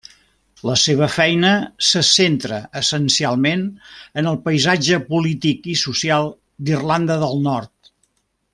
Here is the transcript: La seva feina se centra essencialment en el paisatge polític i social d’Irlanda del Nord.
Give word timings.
La 0.67 0.75
seva 0.83 1.09
feina 1.15 1.51
se 1.87 2.01
centra 2.07 2.57
essencialment 2.81 3.61
en 4.23 4.31
el 4.33 4.41
paisatge 4.47 4.99
polític 5.11 5.71
i 5.75 5.77
social 5.83 6.35
d’Irlanda 6.71 7.21
del 7.27 7.45
Nord. 7.51 7.95